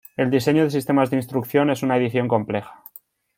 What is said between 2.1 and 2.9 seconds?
compleja.